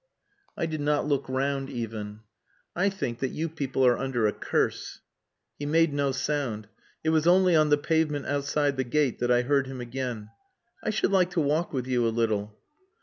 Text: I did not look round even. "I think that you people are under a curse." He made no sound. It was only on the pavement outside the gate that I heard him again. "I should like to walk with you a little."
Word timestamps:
I 0.57 0.65
did 0.65 0.81
not 0.81 1.05
look 1.05 1.29
round 1.29 1.69
even. 1.69 2.21
"I 2.75 2.89
think 2.89 3.19
that 3.19 3.27
you 3.27 3.47
people 3.47 3.85
are 3.85 3.99
under 3.99 4.25
a 4.25 4.33
curse." 4.33 4.99
He 5.59 5.67
made 5.67 5.93
no 5.93 6.11
sound. 6.11 6.67
It 7.03 7.09
was 7.11 7.27
only 7.27 7.55
on 7.55 7.69
the 7.69 7.77
pavement 7.77 8.25
outside 8.25 8.77
the 8.77 8.83
gate 8.83 9.19
that 9.19 9.29
I 9.29 9.43
heard 9.43 9.67
him 9.67 9.79
again. 9.79 10.31
"I 10.83 10.89
should 10.89 11.11
like 11.11 11.29
to 11.33 11.39
walk 11.39 11.71
with 11.71 11.85
you 11.85 12.07
a 12.07 12.09
little." 12.09 12.57